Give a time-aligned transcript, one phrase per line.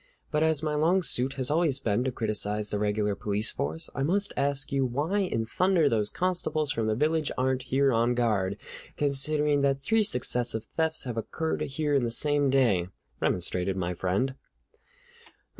[0.31, 4.01] But as my long suit has always been to criticize the regular police force, I
[4.01, 8.57] must ask you why in thunder those constables from the village aren't here on guard,
[8.97, 12.87] considering that three successive thefts have occurred here in the same day,"
[13.19, 14.33] remonstrated my friend.